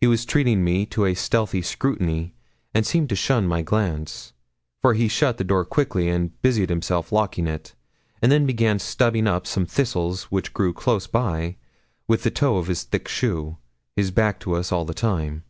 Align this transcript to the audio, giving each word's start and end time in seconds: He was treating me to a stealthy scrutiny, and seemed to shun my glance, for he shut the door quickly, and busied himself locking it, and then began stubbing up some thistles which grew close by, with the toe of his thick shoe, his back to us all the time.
He 0.00 0.06
was 0.06 0.24
treating 0.24 0.64
me 0.64 0.86
to 0.86 1.04
a 1.04 1.12
stealthy 1.12 1.60
scrutiny, 1.60 2.32
and 2.72 2.86
seemed 2.86 3.10
to 3.10 3.14
shun 3.14 3.46
my 3.46 3.60
glance, 3.60 4.32
for 4.80 4.94
he 4.94 5.06
shut 5.06 5.36
the 5.36 5.44
door 5.44 5.66
quickly, 5.66 6.08
and 6.08 6.40
busied 6.40 6.70
himself 6.70 7.12
locking 7.12 7.46
it, 7.46 7.74
and 8.22 8.32
then 8.32 8.46
began 8.46 8.78
stubbing 8.78 9.26
up 9.26 9.46
some 9.46 9.66
thistles 9.66 10.22
which 10.32 10.54
grew 10.54 10.72
close 10.72 11.06
by, 11.06 11.56
with 12.08 12.22
the 12.22 12.30
toe 12.30 12.56
of 12.56 12.68
his 12.68 12.84
thick 12.84 13.06
shoe, 13.06 13.58
his 13.96 14.10
back 14.10 14.40
to 14.40 14.54
us 14.54 14.72
all 14.72 14.86
the 14.86 14.94
time. 14.94 15.44